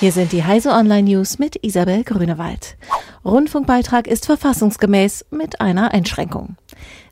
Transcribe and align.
Hier 0.00 0.12
sind 0.12 0.32
die 0.32 0.44
Heise 0.44 0.70
Online 0.70 1.02
News 1.02 1.38
mit 1.38 1.62
Isabel 1.62 2.04
Grünewald. 2.04 2.78
Rundfunkbeitrag 3.22 4.06
ist 4.06 4.24
verfassungsgemäß 4.24 5.26
mit 5.30 5.60
einer 5.60 5.92
Einschränkung. 5.92 6.56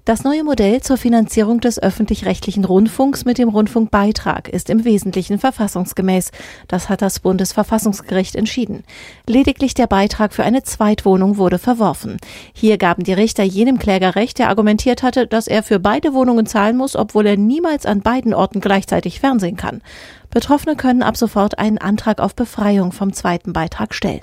Das 0.09 0.25
neue 0.25 0.43
Modell 0.43 0.81
zur 0.81 0.97
Finanzierung 0.97 1.61
des 1.61 1.79
öffentlich-rechtlichen 1.79 2.65
Rundfunks 2.65 3.27
mit 3.27 3.37
dem 3.37 3.51
Rundfunkbeitrag 3.51 4.49
ist 4.49 4.71
im 4.71 4.87
Wesentlichen 4.87 5.39
verfassungsgemäß. 5.39 6.31
Das 6.67 6.89
hat 6.89 7.03
das 7.03 7.21
Bundesverfassungsgericht 7.21 8.35
entschieden. 8.35 8.85
Lediglich 9.27 9.75
der 9.75 9.87
Beitrag 9.87 10.33
für 10.33 10.45
eine 10.45 10.63
Zweitwohnung 10.63 11.37
wurde 11.37 11.59
verworfen. 11.59 12.17
Hier 12.55 12.79
gaben 12.79 13.05
die 13.05 13.13
Richter 13.13 13.43
jenem 13.43 13.79
Kläger 13.79 14.17
recht, 14.17 14.39
der 14.39 14.49
argumentiert 14.49 15.03
hatte, 15.03 15.27
dass 15.27 15.47
er 15.47 15.63
für 15.63 15.79
beide 15.79 16.15
Wohnungen 16.15 16.47
zahlen 16.47 16.79
muss, 16.79 16.97
obwohl 16.97 17.27
er 17.27 17.37
niemals 17.37 17.85
an 17.85 18.01
beiden 18.01 18.33
Orten 18.33 18.61
gleichzeitig 18.61 19.21
fernsehen 19.21 19.59
kann. 19.59 19.83
Betroffene 20.31 20.75
können 20.75 21.03
ab 21.03 21.19
sofort 21.19 21.59
einen 21.59 21.77
Antrag 21.77 22.21
auf 22.21 22.35
Befreiung 22.35 22.93
vom 22.93 23.13
zweiten 23.13 23.53
Beitrag 23.53 23.93
stellen. 23.93 24.23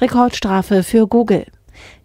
Rekordstrafe 0.00 0.82
für 0.82 1.06
Google. 1.06 1.46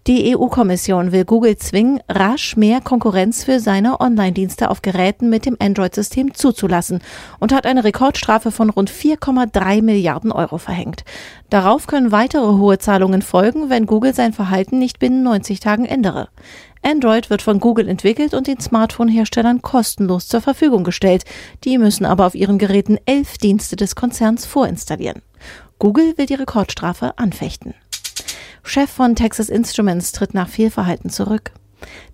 Die 0.08 0.38
EU-Kommission 0.38 1.12
will 1.12 1.26
Google 1.26 1.58
zwingen, 1.58 2.00
rasch 2.08 2.56
mehr 2.56 2.80
Konkurrenz 2.80 3.44
für 3.44 3.60
seine 3.60 4.00
Online-Dienste 4.00 4.70
auf 4.70 4.84
Geräten 4.84 5.32
mit 5.32 5.48
dem 5.48 5.58
Android-System 5.60 6.36
zuzulassen 6.36 7.00
und 7.40 7.52
hat 7.52 7.66
eine 7.66 7.84
Rekordstrafe 7.84 8.52
von 8.52 8.70
rund 8.70 8.92
4,3 8.92 9.82
Milliarden 9.82 10.32
Euro 10.32 10.60
verhängt. 10.60 11.06
Darauf 11.50 11.88
können 11.88 12.12
weitere 12.12 12.46
hohe 12.46 12.78
Zahlungen 12.78 13.24
folgen, 13.24 13.72
wenn 13.72 13.88
Google 13.88 14.14
sein 14.14 14.32
Verhalten 14.32 14.78
nicht 14.78 15.00
binnen 15.00 15.24
90 15.24 15.60
Tagen 15.60 15.86
ändere. 15.86 16.30
Android 16.84 17.32
wird 17.32 17.42
von 17.42 17.60
Google 17.60 17.90
entwickelt 17.90 18.36
und 18.36 18.46
den 18.46 18.60
Smartphone-Herstellern 18.60 19.64
kostenlos 19.64 20.28
zur 20.28 20.42
Verfügung 20.42 20.84
gestellt. 20.84 21.24
Die 21.64 21.80
müssen 21.80 22.06
aber 22.06 22.28
auf 22.28 22.36
ihren 22.36 22.60
Geräten 22.60 23.00
elf 23.08 23.40
Dienste 23.40 23.76
des 23.76 23.96
Konzerns 23.96 24.46
vorinstallieren. 24.46 25.24
Google 25.80 26.14
will 26.16 26.28
die 26.28 26.36
Rekordstrafe 26.36 27.18
anfechten. 27.18 27.74
Chef 28.68 28.90
von 28.90 29.16
Texas 29.16 29.48
Instruments 29.50 30.12
tritt 30.12 30.34
nach 30.34 30.50
Fehlverhalten 30.50 31.12
zurück. 31.12 31.52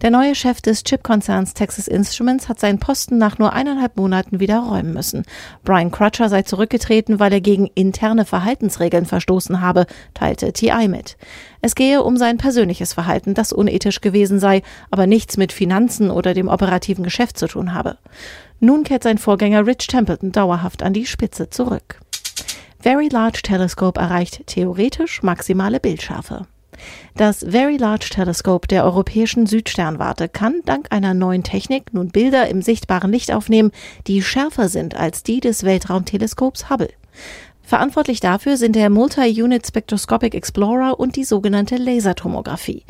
Der 0.02 0.12
neue 0.12 0.36
Chef 0.36 0.60
des 0.62 0.84
Chipkonzerns 0.84 1.54
Texas 1.54 1.88
Instruments 1.88 2.50
hat 2.50 2.60
seinen 2.60 2.78
Posten 2.78 3.18
nach 3.18 3.38
nur 3.38 3.54
eineinhalb 3.54 3.96
Monaten 3.96 4.42
wieder 4.42 4.60
räumen 4.60 4.94
müssen. 4.94 5.24
Brian 5.64 5.92
Crutcher 5.92 6.28
sei 6.28 6.42
zurückgetreten, 6.42 7.22
weil 7.22 7.32
er 7.32 7.40
gegen 7.40 7.68
interne 7.74 8.26
Verhaltensregeln 8.26 9.06
verstoßen 9.06 9.62
habe, 9.62 9.86
teilte 10.14 10.52
TI 10.52 10.90
mit. 10.90 11.16
Es 11.62 11.74
gehe 11.74 12.04
um 12.04 12.18
sein 12.18 12.38
persönliches 12.38 12.94
Verhalten, 12.94 13.34
das 13.34 13.54
unethisch 13.54 14.02
gewesen 14.02 14.40
sei, 14.40 14.62
aber 14.92 15.08
nichts 15.08 15.38
mit 15.38 15.54
Finanzen 15.54 16.12
oder 16.12 16.34
dem 16.34 16.50
operativen 16.50 17.06
Geschäft 17.06 17.40
zu 17.40 17.48
tun 17.48 17.74
habe. 17.74 17.98
Nun 18.60 18.84
kehrt 18.84 19.04
sein 19.04 19.18
Vorgänger 19.18 19.66
Rich 19.66 19.88
Templeton 19.88 20.34
dauerhaft 20.34 20.84
an 20.84 20.92
die 20.92 21.06
Spitze 21.06 21.50
zurück. 21.50 22.01
Very 22.82 23.10
Large 23.10 23.42
Telescope 23.44 24.00
erreicht 24.00 24.48
theoretisch 24.48 25.22
maximale 25.22 25.80
Bildschärfe. 25.80 26.48
Das 27.16 27.46
Very 27.48 27.78
Large 27.78 28.10
Telescope 28.10 28.68
der 28.68 28.84
Europäischen 28.86 29.46
Südsternwarte 29.46 30.28
kann 30.28 30.62
dank 30.66 30.88
einer 30.90 31.14
neuen 31.14 31.44
Technik 31.44 31.94
nun 31.94 32.10
Bilder 32.10 32.48
im 32.48 32.64
sichtbaren 32.64 33.12
Licht 33.12 33.32
aufnehmen, 33.32 33.72
die 34.08 34.24
schärfer 34.24 34.68
sind 34.68 34.96
als 34.96 35.22
die 35.22 35.42
des 35.42 35.64
Weltraumteleskops 35.64 36.72
Hubble. 36.72 36.90
Verantwortlich 37.72 38.20
dafür 38.20 38.58
sind 38.58 38.76
der 38.76 38.90
Multi-Unit 38.90 39.66
Spectroscopic 39.66 40.36
Explorer 40.36 41.00
und 41.00 41.16
die 41.16 41.24
sogenannte 41.24 41.78
Lasertomographie. 41.78 42.84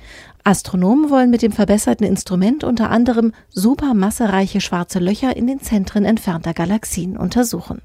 Astronomen 0.44 1.12
wollen 1.12 1.30
mit 1.30 1.44
dem 1.44 1.52
verbesserten 1.52 2.04
Instrument 2.04 2.64
unter 2.64 2.90
anderem 2.90 3.32
supermassereiche 3.50 4.59
schwarze 4.59 4.98
Löcher 4.98 5.38
in 5.38 5.46
den 5.46 5.59
Zentren 5.59 6.04
entfernter 6.04 6.56
Galaxien 6.56 7.16
untersuchen. 7.16 7.84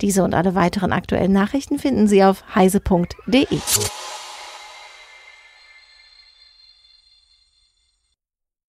Diese 0.00 0.24
und 0.24 0.34
alle 0.34 0.56
weiteren 0.56 0.90
aktuellen 0.90 1.30
Nachrichten 1.30 1.78
finden 1.78 2.08
Sie 2.08 2.24
auf 2.24 2.42
heise.de. 2.52 3.46